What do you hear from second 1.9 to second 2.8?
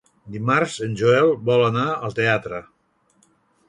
al teatre.